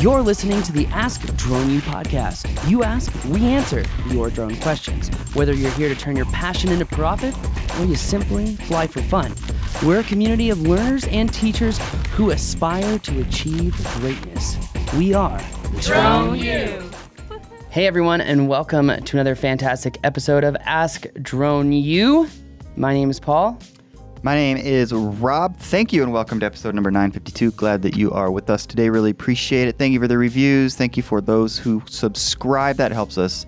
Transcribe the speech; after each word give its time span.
You're 0.00 0.22
listening 0.22 0.62
to 0.62 0.70
the 0.70 0.86
Ask 0.92 1.22
Drone 1.34 1.70
U 1.70 1.80
podcast. 1.80 2.70
You 2.70 2.84
ask, 2.84 3.12
we 3.24 3.40
answer 3.46 3.84
your 4.10 4.30
drone 4.30 4.54
questions. 4.60 5.08
Whether 5.34 5.54
you're 5.54 5.72
here 5.72 5.88
to 5.88 5.96
turn 5.96 6.14
your 6.14 6.26
passion 6.26 6.70
into 6.70 6.86
profit 6.86 7.34
or 7.80 7.84
you 7.84 7.96
simply 7.96 8.54
fly 8.54 8.86
for 8.86 9.02
fun, 9.02 9.34
we're 9.84 9.98
a 9.98 10.04
community 10.04 10.50
of 10.50 10.62
learners 10.62 11.04
and 11.08 11.34
teachers 11.34 11.78
who 12.12 12.30
aspire 12.30 13.00
to 13.00 13.20
achieve 13.22 13.74
greatness. 13.94 14.56
We 14.96 15.14
are 15.14 15.42
Drone 15.80 16.38
U. 16.38 16.90
Hey 17.70 17.88
everyone, 17.88 18.20
and 18.20 18.48
welcome 18.48 18.86
to 19.02 19.16
another 19.16 19.34
fantastic 19.34 19.98
episode 20.04 20.44
of 20.44 20.56
Ask 20.60 21.06
Drone 21.14 21.72
U. 21.72 22.28
My 22.76 22.94
name 22.94 23.10
is 23.10 23.18
Paul. 23.18 23.58
My 24.24 24.34
name 24.34 24.56
is 24.56 24.92
Rob. 24.92 25.56
Thank 25.58 25.92
you 25.92 26.02
and 26.02 26.12
welcome 26.12 26.40
to 26.40 26.46
episode 26.46 26.74
number 26.74 26.90
952. 26.90 27.52
Glad 27.52 27.82
that 27.82 27.96
you 27.96 28.10
are 28.10 28.32
with 28.32 28.50
us 28.50 28.66
today. 28.66 28.90
Really 28.90 29.12
appreciate 29.12 29.68
it. 29.68 29.78
Thank 29.78 29.92
you 29.92 30.00
for 30.00 30.08
the 30.08 30.18
reviews. 30.18 30.74
Thank 30.74 30.96
you 30.96 31.04
for 31.04 31.20
those 31.20 31.56
who 31.56 31.84
subscribe. 31.86 32.76
That 32.76 32.90
helps 32.90 33.16
us 33.16 33.46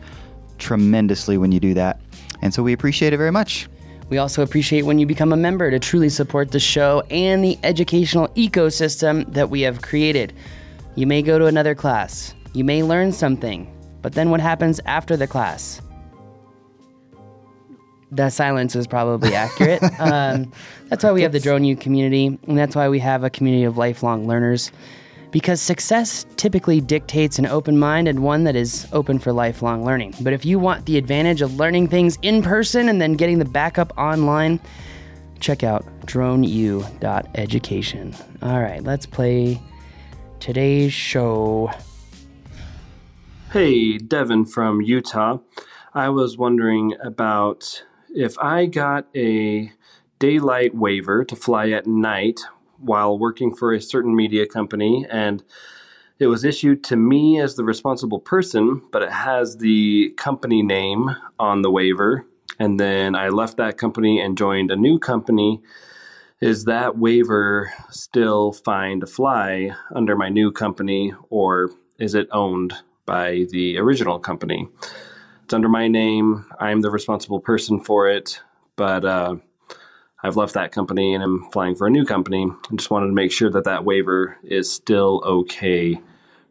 tremendously 0.59 1.39
when 1.39 1.51
you 1.51 1.59
do 1.59 1.75
that. 1.75 2.01
And 2.41 2.55
so 2.55 2.63
we 2.63 2.73
appreciate 2.73 3.13
it 3.13 3.17
very 3.17 3.33
much. 3.33 3.69
We 4.11 4.19
also 4.19 4.45
appreciate 4.45 4.83
when 4.83 5.01
you 5.01 5.07
become 5.07 5.33
a 5.33 5.37
member 5.37 5.73
to 5.73 5.81
truly 5.81 6.09
support 6.09 6.53
the 6.53 6.61
show 6.61 7.03
and 7.11 7.43
the 7.43 7.59
educational 7.65 8.29
ecosystem 8.29 9.33
that 9.33 9.51
we 9.51 9.63
have 9.63 9.83
created. 9.83 10.33
You 10.95 11.09
may 11.09 11.23
go 11.23 11.37
to 11.37 11.47
another 11.47 11.75
class, 11.75 12.33
you 12.53 12.63
may 12.63 12.85
learn 12.85 13.11
something, 13.11 13.73
but 14.03 14.13
then 14.13 14.31
what 14.31 14.41
happens 14.41 14.81
after 14.87 15.17
the 15.17 15.27
class? 15.27 15.83
That 18.13 18.33
silence 18.33 18.75
is 18.75 18.87
probably 18.87 19.35
accurate. 19.35 19.83
um, 20.01 20.51
that's 20.89 21.05
why 21.05 21.13
we 21.13 21.21
have 21.23 21.33
the 21.33 21.41
Drone 21.41 21.65
U 21.65 21.77
community, 21.77 22.39
and 22.47 22.59
that's 22.59 22.75
why 22.75 22.89
we 22.89 22.99
have 22.99 23.25
a 23.25 23.31
community 23.31 23.65
of 23.65 23.77
lifelong 23.77 24.27
learners. 24.27 24.73
Because 25.31 25.61
success 25.61 26.27
typically 26.37 26.81
dictates 26.81 27.39
an 27.39 27.47
open 27.47 27.79
mind 27.79 28.09
and 28.09 28.25
one 28.25 28.43
that 28.45 28.57
is 28.57 28.89
open 28.93 29.21
for 29.21 29.33
lifelong 29.33 29.85
learning. 29.85 30.15
But 30.23 30.33
if 30.33 30.45
you 30.45 30.59
want 30.59 30.87
the 30.87 30.99
advantage 30.99 31.41
of 31.41 31.55
learning 31.55 31.87
things 31.87 32.19
in 32.23 32.43
person 32.43 32.89
and 32.89 33.01
then 33.01 33.13
getting 33.13 33.39
the 33.39 33.45
backup 33.45 33.97
online, 33.97 34.59
check 35.39 35.63
out 35.63 35.87
droneu.education. 36.07 38.17
All 38.43 38.61
right, 38.61 38.83
let's 38.83 39.07
play 39.07 39.63
today's 40.41 40.93
show. 40.93 41.71
Hey, 43.53 43.99
Devin 43.99 44.47
from 44.47 44.81
Utah. 44.81 45.39
I 45.95 46.09
was 46.09 46.39
wondering 46.39 46.97
about 47.05 47.85
if 48.15 48.39
I 48.39 48.67
got 48.67 49.07
a 49.17 49.73
daylight 50.19 50.75
waiver 50.75 51.25
to 51.25 51.37
fly 51.37 51.71
at 51.71 51.87
night 51.87 52.41
while 52.79 53.19
working 53.19 53.55
for 53.55 53.73
a 53.73 53.81
certain 53.81 54.15
media 54.15 54.47
company 54.47 55.07
and 55.11 55.43
it 56.19 56.27
was 56.27 56.45
issued 56.45 56.85
to 56.85 56.97
me 56.97 57.41
as 57.41 57.57
the 57.57 57.65
responsible 57.65 58.21
person, 58.21 58.83
but 58.93 59.03
it 59.03 59.11
has 59.11 59.57
the 59.57 60.11
company 60.19 60.63
name 60.63 61.17
on 61.39 61.63
the 61.63 61.71
waiver. 61.71 62.27
And 62.59 62.79
then 62.79 63.15
I 63.15 63.31
left 63.31 63.57
that 63.57 63.79
company 63.79 64.21
and 64.21 64.37
joined 64.37 64.71
a 64.71 64.77
new 64.77 64.99
company. 64.99 65.63
Is 66.43 66.67
that 66.67 66.99
waiver 66.99 67.73
still 67.89 68.53
fine 68.53 69.01
to 69.01 69.07
fly 69.07 69.71
under 69.95 70.15
my 70.15 70.29
new 70.29 70.53
company, 70.53 71.15
or 71.31 71.71
is 71.99 72.15
it 72.15 72.29
owned 72.33 72.75
by 73.07 73.47
the 73.51 73.79
original 73.79 74.19
company? 74.19 74.69
It's 75.51 75.55
under 75.57 75.69
my 75.69 75.89
name. 75.89 76.47
I'm 76.61 76.81
the 76.81 76.93
responsible 76.93 77.41
person 77.41 77.81
for 77.81 78.09
it, 78.09 78.41
but 78.77 79.05
uh, 79.05 79.35
I've 80.23 80.37
left 80.37 80.55
that 80.55 80.71
company 80.71 81.13
and 81.13 81.25
I'm 81.25 81.51
flying 81.51 81.75
for 81.75 81.89
a 81.89 81.91
new 81.91 82.05
company. 82.05 82.47
I 82.49 82.77
just 82.77 82.89
wanted 82.89 83.09
to 83.09 83.13
make 83.13 83.33
sure 83.33 83.51
that 83.51 83.65
that 83.65 83.85
waiver 83.85 84.39
is 84.45 84.73
still 84.73 85.21
okay 85.27 86.01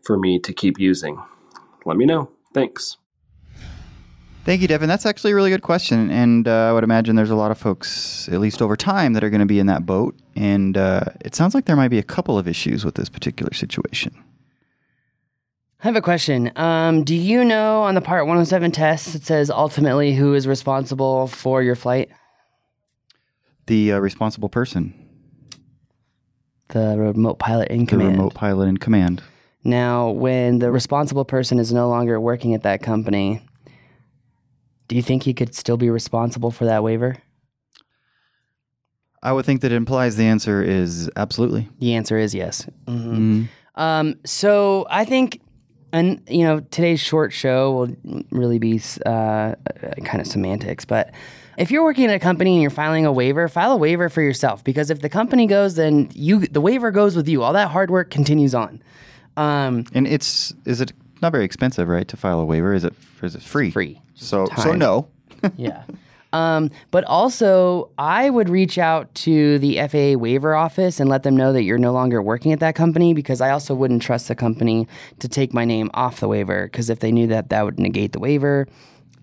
for 0.02 0.17
me 0.17 0.38
to 0.39 0.52
keep 0.52 0.77
using. 0.77 1.17
Let 1.86 1.95
me 1.95 2.03
know. 2.03 2.30
Thanks. 2.53 2.97
Thank 4.44 4.59
you, 4.59 4.67
Devin. 4.67 4.89
That's 4.89 5.05
actually 5.05 5.31
a 5.31 5.36
really 5.36 5.50
good 5.50 5.61
question. 5.61 6.11
And 6.11 6.45
uh, 6.45 6.67
I 6.70 6.73
would 6.73 6.83
imagine 6.83 7.16
there's 7.16 7.30
a 7.30 7.36
lot 7.36 7.52
of 7.52 7.58
folks, 7.58 8.27
at 8.27 8.42
least 8.42 8.61
over 8.61 8.76
time, 8.76 9.14
that 9.14 9.23
are 9.23 9.30
going 9.30 9.39
to 9.39 9.45
be 9.45 9.60
in 9.60 9.67
that 9.67 9.86
boat. 9.86 10.14
And 10.36 10.76
uh, 10.76 11.05
it 11.23 11.36
sounds 11.36 11.55
like 11.55 11.67
there 11.67 11.77
might 11.77 11.87
be 11.87 11.99
a 11.99 12.04
couple 12.04 12.37
of 12.37 12.49
issues 12.49 12.83
with 12.83 12.95
this 12.95 13.08
particular 13.08 13.54
situation. 13.54 14.14
I 15.82 15.88
have 15.88 15.95
a 15.95 16.02
question. 16.02 16.52
Um, 16.58 17.04
do 17.04 17.16
you 17.16 17.45
know 17.45 17.84
on 17.84 17.95
the 17.95 18.02
Part 18.02 18.23
107 18.26 18.72
test 18.72 19.16
it 19.16 19.26
says 19.26 19.50
ultimately 19.50 20.14
who 20.14 20.34
is 20.34 20.45
responsible 20.48 21.28
for 21.28 21.64
your 21.64 21.76
flight? 21.76 22.10
The 23.67 23.94
uh, 23.94 24.00
responsible 24.00 24.50
person, 24.50 24.94
The 26.70 26.98
remote 26.98 27.40
pilot 27.40 27.70
in 27.70 27.86
command. 27.86 28.10
the 28.16 28.17
remote 28.17 28.34
pilot 28.34 28.67
in 28.67 28.78
command. 28.78 29.22
Now, 29.64 30.10
when 30.10 30.60
the 30.60 30.72
responsible 30.72 31.23
person 31.26 31.60
is 31.60 31.72
no 31.72 31.88
longer 31.88 32.20
working 32.20 32.54
at 32.56 32.64
that 32.64 32.82
company, 32.82 33.42
do 34.88 34.96
you 34.96 35.02
think 35.02 35.23
he 35.23 35.34
could 35.34 35.54
still 35.54 35.78
be 35.78 35.90
responsible 35.90 36.52
for 36.52 36.66
that 36.66 36.84
waiver? 36.84 37.17
I 39.22 39.34
would 39.34 39.46
think 39.46 39.61
that 39.61 39.72
it 39.72 39.76
implies 39.76 40.16
the 40.16 40.23
answer 40.26 40.64
is 40.64 41.10
absolutely. 41.16 41.67
The 41.80 41.94
answer 41.94 42.17
is 42.17 42.34
yes. 42.34 42.66
Mhm. 42.88 43.48
Mm. 43.76 43.82
Um, 43.82 44.16
so 44.26 44.88
I 44.90 45.06
think, 45.06 45.42
and 45.92 46.22
you 46.30 46.44
know, 46.44 46.60
today's 46.72 47.00
short 47.00 47.33
show 47.33 47.72
will 47.72 48.23
really 48.32 48.60
be 48.60 48.82
uh, 49.05 49.55
kind 50.04 50.22
of 50.22 50.27
semantics, 50.27 50.86
but 50.86 51.11
if 51.58 51.72
you're 51.72 51.83
working 51.83 52.05
at 52.05 52.16
a 52.16 52.20
company 52.20 52.54
and 52.54 52.61
you're 52.61 52.72
filing 52.72 53.05
a 53.05 53.11
waiver, 53.11 53.48
file 53.50 53.73
a 53.73 53.77
waiver 53.77 54.08
for 54.08 54.22
yourself 54.22 54.64
because 54.64 54.89
if 54.89 55.02
the 55.02 55.10
company 55.10 55.45
goes, 55.45 55.76
then 55.76 56.10
you 56.14 56.48
the 56.48 56.61
waiver 56.61 56.89
goes 56.89 57.16
with 57.16 57.28
you. 57.28 57.44
All 57.44 57.54
that 57.54 57.70
hard 57.70 57.92
work 57.92 58.10
continues 58.10 58.55
on. 58.55 58.82
Um, 59.36 59.86
And 59.94 60.08
it's 60.08 60.54
is 60.66 60.80
it 60.80 60.94
not 61.22 61.32
very 61.33 61.44
expensive, 61.45 61.88
right, 61.89 62.08
to 62.08 62.16
file 62.17 62.39
a 62.39 62.45
waiver? 62.45 62.73
Is 62.73 62.86
it 62.86 62.94
is 63.22 63.36
it 63.36 63.42
free? 63.42 63.72
free. 63.72 64.02
So 64.16 64.48
so 64.58 64.73
no. 64.73 65.10
yeah. 65.58 65.83
Um, 66.32 66.70
but 66.92 67.04
also, 67.06 67.90
I 67.98 68.30
would 68.30 68.50
reach 68.50 68.78
out 68.78 69.14
to 69.16 69.58
the 69.60 69.78
FAA 69.88 70.20
waiver 70.20 70.56
office 70.56 71.00
and 71.00 71.10
let 71.10 71.23
them 71.23 71.36
know 71.36 71.54
that 71.54 71.64
you're 71.64 71.78
no 71.78 71.92
longer 71.92 72.22
working 72.22 72.54
at 72.54 72.60
that 72.60 72.76
company 72.76 73.14
because 73.14 73.42
I 73.42 73.50
also 73.50 73.73
wouldn't 73.73 74.02
trust 74.02 74.28
the 74.28 74.36
company 74.36 74.88
to 75.20 75.28
take 75.28 75.54
my 75.54 75.66
name 75.66 75.90
off 75.94 76.20
the 76.20 76.28
waiver 76.28 76.66
because 76.66 76.90
if 76.90 77.00
they 77.00 77.12
knew 77.12 77.28
that 77.28 77.50
that 77.50 77.66
would 77.66 77.80
negate 77.80 78.14
the 78.14 78.20
waiver, 78.20 78.67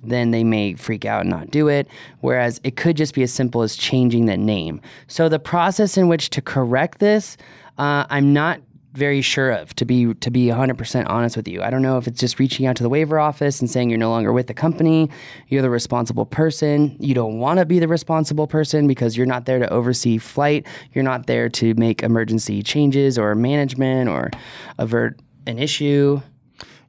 then 0.03 0.31
they 0.31 0.45
may 0.45 0.75
freak 0.75 1.05
out 1.05 1.23
and 1.23 1.31
not 1.31 1.51
do 1.51 1.69
it. 1.69 1.89
Whereas 2.21 2.61
it 2.65 2.77
could 2.77 2.97
just 2.97 3.15
be 3.15 3.23
as 3.23 3.33
simple 3.33 3.63
as 3.63 3.77
changing 3.77 4.27
the 4.27 4.37
name. 4.37 4.81
So 5.07 5.29
the 5.29 5.39
process 5.39 5.97
in 5.97 6.09
which 6.09 6.31
to 6.31 6.43
correct 6.43 6.99
this, 6.99 7.37
uh, 7.79 8.07
I'm 8.11 8.33
not 8.33 8.61
very 8.97 9.21
sure 9.21 9.51
of 9.51 9.75
to 9.77 9.85
be 9.85 10.15
to 10.15 10.31
be 10.31 10.47
100% 10.47 11.05
honest 11.09 11.37
with 11.37 11.47
you. 11.47 11.63
I 11.63 11.71
don't 11.71 11.83
know 11.83 11.99
if 11.99 12.07
it's 12.07 12.19
just 12.19 12.39
reaching 12.39 12.67
out 12.67 12.77
to 12.77 12.83
the 12.83 12.89
waiver 12.89 13.19
office 13.19 13.61
and 13.61 13.71
saying 13.71 13.91
you're 13.91 13.99
no 13.99 14.11
longer 14.11 14.33
with 14.33 14.47
the 14.47 14.55
company, 14.55 15.11
you're 15.49 15.63
the 15.63 15.71
responsible 15.71 16.27
person. 16.27 16.97
You 16.99 17.15
don't 17.15 17.39
want 17.39 17.59
to 17.59 17.67
be 17.67 17.79
the 17.79 17.89
responsible 17.89 18.47
person 18.47 18.89
because 18.89 19.17
you're 19.17 19.27
not 19.27 19.47
there 19.47 19.59
to 19.59 19.69
oversee 19.73 20.19
flight, 20.19 20.67
you're 20.93 21.05
not 21.05 21.27
there 21.27 21.49
to 21.51 21.75
make 21.75 22.03
emergency 22.03 22.63
changes 22.63 23.19
or 23.19 23.35
management 23.35 24.09
or 24.09 24.31
avert 24.79 25.21
an 25.47 25.59
issue. 25.59 26.21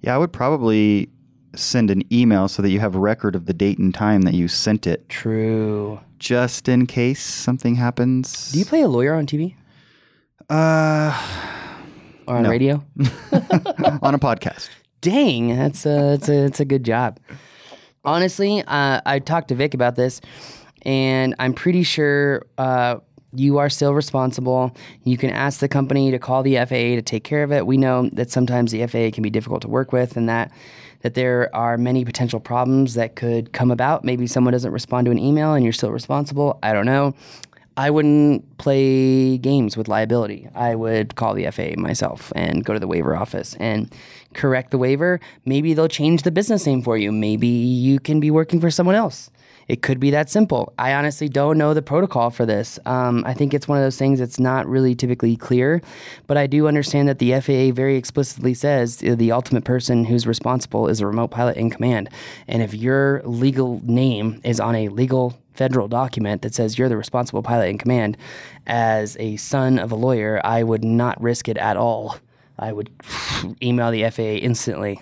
Yeah, 0.01 0.15
I 0.15 0.17
would 0.17 0.31
probably 0.33 1.09
send 1.55 1.89
an 1.89 2.03
email 2.13 2.47
so 2.47 2.61
that 2.61 2.69
you 2.69 2.79
have 2.79 2.95
a 2.95 2.99
record 2.99 3.35
of 3.35 3.45
the 3.45 3.53
date 3.53 3.79
and 3.79 3.93
time 3.93 4.21
that 4.23 4.33
you 4.33 4.47
sent 4.47 4.85
it, 4.85 5.09
True. 5.09 5.99
just 6.19 6.69
in 6.69 6.85
case 6.85 7.23
something 7.23 7.75
happens. 7.75 8.51
Do 8.51 8.59
you 8.59 8.65
play 8.65 8.81
a 8.81 8.87
lawyer 8.87 9.13
on 9.15 9.25
TV 9.25 9.55
uh, 10.49 11.56
or 12.27 12.37
on 12.37 12.43
No. 12.43 12.49
radio? 12.49 12.83
on 14.01 14.13
a 14.13 14.19
podcast? 14.19 14.69
Dang, 15.01 15.55
that's 15.55 15.85
a 15.85 15.89
that's 16.17 16.29
a 16.29 16.41
that's 16.43 16.59
a 16.59 16.65
good 16.65 16.83
job. 16.83 17.19
Honestly, 18.05 18.63
uh, 18.67 19.01
I 19.05 19.19
talked 19.19 19.49
to 19.49 19.55
Vic 19.55 19.73
about 19.73 19.95
this, 19.95 20.21
and 20.83 21.35
I'm 21.39 21.53
pretty 21.53 21.83
sure 21.83 22.45
uh, 22.57 22.97
you 23.33 23.57
are 23.57 23.69
still 23.69 23.93
responsible. 23.93 24.75
You 25.03 25.17
can 25.17 25.29
ask 25.29 25.59
the 25.59 25.67
company 25.67 26.11
to 26.11 26.19
call 26.19 26.41
the 26.43 26.55
FAA 26.57 26.95
to 26.95 27.01
take 27.01 27.23
care 27.23 27.43
of 27.43 27.51
it. 27.51 27.67
We 27.67 27.77
know 27.77 28.09
that 28.13 28.31
sometimes 28.31 28.71
the 28.71 28.85
FAA 28.87 29.11
can 29.13 29.23
be 29.23 29.29
difficult 29.29 29.61
to 29.63 29.67
work 29.67 29.91
with, 29.91 30.15
and 30.17 30.27
that 30.29 30.51
that 31.01 31.13
there 31.13 31.53
are 31.55 31.77
many 31.77 32.03
potential 32.03 32.39
problems 32.39 32.95
that 32.95 33.15
could 33.15 33.53
come 33.53 33.69
about. 33.69 34.03
Maybe 34.03 34.25
someone 34.25 34.53
doesn't 34.53 34.71
respond 34.71 35.05
to 35.05 35.11
an 35.11 35.19
email, 35.19 35.53
and 35.53 35.63
you're 35.63 35.73
still 35.73 35.91
responsible. 35.91 36.57
I 36.63 36.73
don't 36.73 36.85
know. 36.87 37.13
I 37.77 37.91
wouldn't 37.91 38.57
play 38.57 39.37
games 39.37 39.77
with 39.77 39.87
liability. 39.87 40.49
I 40.55 40.73
would 40.73 41.13
call 41.15 41.35
the 41.35 41.49
FAA 41.51 41.79
myself 41.79 42.33
and 42.35 42.65
go 42.65 42.73
to 42.73 42.79
the 42.79 42.87
waiver 42.87 43.15
office 43.15 43.55
and 43.59 43.93
correct 44.33 44.71
the 44.71 44.79
waiver. 44.79 45.19
Maybe 45.45 45.75
they'll 45.75 45.87
change 45.87 46.23
the 46.23 46.31
business 46.31 46.65
name 46.65 46.81
for 46.81 46.97
you. 46.97 47.11
Maybe 47.11 47.47
you 47.47 47.99
can 47.99 48.19
be 48.19 48.31
working 48.31 48.59
for 48.59 48.71
someone 48.71 48.95
else. 48.95 49.29
It 49.67 49.81
could 49.81 49.99
be 49.99 50.11
that 50.11 50.29
simple. 50.29 50.73
I 50.77 50.93
honestly 50.93 51.27
don't 51.27 51.57
know 51.57 51.73
the 51.73 51.81
protocol 51.81 52.29
for 52.29 52.45
this. 52.45 52.79
Um, 52.85 53.23
I 53.25 53.33
think 53.33 53.53
it's 53.53 53.67
one 53.67 53.77
of 53.77 53.83
those 53.83 53.97
things 53.97 54.19
that's 54.19 54.39
not 54.39 54.67
really 54.67 54.95
typically 54.95 55.35
clear, 55.35 55.81
but 56.25 56.37
I 56.37 56.47
do 56.47 56.67
understand 56.67 57.07
that 57.09 57.19
the 57.19 57.33
FAA 57.39 57.75
very 57.75 57.97
explicitly 57.97 58.53
says 58.53 58.97
the 58.97 59.31
ultimate 59.31 59.65
person 59.65 60.05
who's 60.05 60.25
responsible 60.25 60.87
is 60.87 61.01
a 61.01 61.07
remote 61.07 61.29
pilot 61.29 61.57
in 61.57 61.69
command. 61.69 62.09
And 62.47 62.61
if 62.61 62.73
your 62.73 63.21
legal 63.23 63.81
name 63.83 64.39
is 64.43 64.59
on 64.59 64.75
a 64.75 64.89
legal 64.89 65.37
federal 65.53 65.87
document 65.87 66.43
that 66.43 66.53
says 66.53 66.77
you're 66.77 66.89
the 66.89 66.97
responsible 66.97 67.43
pilot 67.43 67.67
in 67.69 67.77
command, 67.77 68.17
as 68.67 69.17
a 69.19 69.37
son 69.37 69.79
of 69.79 69.91
a 69.91 69.95
lawyer, 69.95 70.39
I 70.43 70.63
would 70.63 70.83
not 70.83 71.21
risk 71.21 71.49
it 71.49 71.57
at 71.57 71.77
all 71.77 72.17
I 72.59 72.71
would 72.71 72.89
email 73.61 73.91
the 73.91 74.09
FAA 74.09 74.43
instantly. 74.43 75.01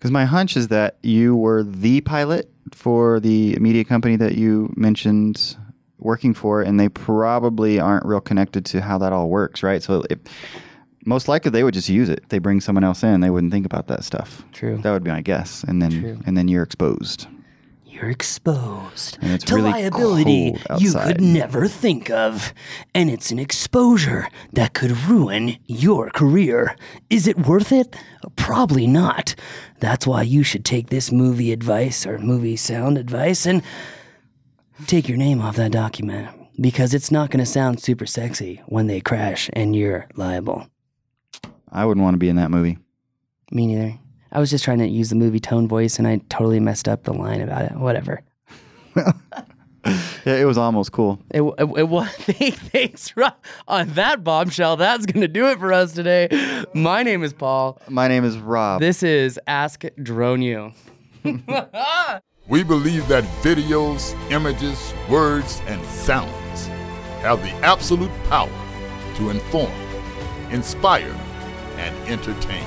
Because 0.00 0.10
my 0.10 0.24
hunch 0.24 0.56
is 0.56 0.68
that 0.68 0.96
you 1.02 1.36
were 1.36 1.62
the 1.62 2.00
pilot 2.00 2.50
for 2.72 3.20
the 3.20 3.54
media 3.56 3.84
company 3.84 4.16
that 4.16 4.34
you 4.34 4.72
mentioned 4.74 5.58
working 5.98 6.32
for, 6.32 6.62
and 6.62 6.80
they 6.80 6.88
probably 6.88 7.78
aren't 7.78 8.06
real 8.06 8.22
connected 8.22 8.64
to 8.64 8.80
how 8.80 8.96
that 8.96 9.12
all 9.12 9.28
works, 9.28 9.62
right? 9.62 9.82
So, 9.82 10.02
if, 10.08 10.18
most 11.04 11.28
likely 11.28 11.50
they 11.50 11.62
would 11.62 11.74
just 11.74 11.90
use 11.90 12.08
it. 12.08 12.20
If 12.22 12.28
they 12.30 12.38
bring 12.38 12.62
someone 12.62 12.82
else 12.82 13.02
in, 13.02 13.20
they 13.20 13.28
wouldn't 13.28 13.52
think 13.52 13.66
about 13.66 13.88
that 13.88 14.02
stuff. 14.02 14.42
True. 14.52 14.78
That 14.78 14.90
would 14.90 15.04
be 15.04 15.10
my 15.10 15.20
guess, 15.20 15.64
and 15.64 15.82
then 15.82 15.90
True. 15.90 16.18
and 16.24 16.34
then 16.34 16.48
you're 16.48 16.62
exposed. 16.62 17.26
You're 17.90 18.10
exposed 18.10 19.20
to 19.20 19.54
really 19.54 19.70
liability 19.70 20.56
you 20.78 20.92
could 20.92 21.20
never 21.20 21.66
think 21.66 22.08
of. 22.08 22.54
And 22.94 23.10
it's 23.10 23.30
an 23.30 23.38
exposure 23.38 24.28
that 24.52 24.74
could 24.74 24.92
ruin 24.92 25.58
your 25.66 26.10
career. 26.10 26.76
Is 27.10 27.26
it 27.26 27.46
worth 27.46 27.72
it? 27.72 27.96
Probably 28.36 28.86
not. 28.86 29.34
That's 29.80 30.06
why 30.06 30.22
you 30.22 30.42
should 30.44 30.64
take 30.64 30.88
this 30.88 31.10
movie 31.10 31.52
advice 31.52 32.06
or 32.06 32.18
movie 32.18 32.56
sound 32.56 32.96
advice 32.96 33.44
and 33.44 33.62
take 34.86 35.08
your 35.08 35.18
name 35.18 35.40
off 35.40 35.56
that 35.56 35.72
document 35.72 36.28
because 36.60 36.94
it's 36.94 37.10
not 37.10 37.30
going 37.30 37.44
to 37.44 37.50
sound 37.50 37.80
super 37.80 38.06
sexy 38.06 38.62
when 38.66 38.86
they 38.86 39.00
crash 39.00 39.50
and 39.54 39.74
you're 39.74 40.06
liable. 40.14 40.68
I 41.72 41.84
wouldn't 41.84 42.04
want 42.04 42.14
to 42.14 42.18
be 42.18 42.28
in 42.28 42.36
that 42.36 42.50
movie. 42.50 42.78
Me 43.50 43.66
neither. 43.66 43.98
I 44.32 44.38
was 44.40 44.50
just 44.50 44.64
trying 44.64 44.78
to 44.78 44.86
use 44.86 45.10
the 45.10 45.16
movie 45.16 45.40
tone 45.40 45.66
voice 45.66 45.98
and 45.98 46.06
I 46.06 46.20
totally 46.28 46.60
messed 46.60 46.88
up 46.88 47.04
the 47.04 47.12
line 47.12 47.40
about 47.40 47.62
it. 47.62 47.72
Whatever. 47.72 48.22
Yeah, 50.26 50.34
it 50.34 50.44
was 50.44 50.58
almost 50.58 50.92
cool. 50.92 51.18
It, 51.30 51.40
it, 51.40 51.64
it 51.78 51.88
was. 51.88 52.08
Thanks, 52.16 53.16
Rob. 53.16 53.34
On 53.66 53.88
that 53.94 54.22
bombshell, 54.22 54.76
that's 54.76 55.06
going 55.06 55.22
to 55.22 55.28
do 55.28 55.46
it 55.48 55.58
for 55.58 55.72
us 55.72 55.92
today. 55.92 56.28
My 56.74 57.02
name 57.02 57.22
is 57.22 57.32
Paul. 57.32 57.80
My 57.88 58.06
name 58.06 58.24
is 58.24 58.36
Rob. 58.36 58.80
This 58.80 59.02
is 59.02 59.40
Ask 59.46 59.84
Drone 60.02 60.42
U. 60.42 60.72
We 62.48 62.64
believe 62.64 63.06
that 63.06 63.22
videos, 63.42 64.14
images, 64.28 64.92
words, 65.08 65.62
and 65.66 65.84
sounds 65.86 66.66
have 67.22 67.40
the 67.42 67.50
absolute 67.64 68.10
power 68.24 68.50
to 69.14 69.30
inform, 69.30 69.70
inspire, 70.50 71.14
and 71.76 71.96
entertain. 72.08 72.66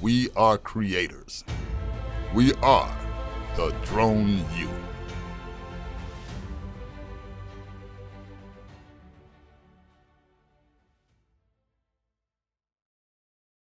We 0.00 0.30
are 0.36 0.58
creators. 0.58 1.42
We 2.32 2.54
are 2.62 2.96
the 3.56 3.74
Drone 3.84 4.44
U. 4.56 4.87